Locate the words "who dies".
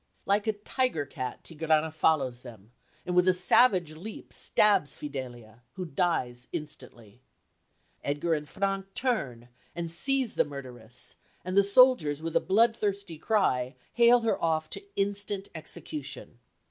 5.73-6.47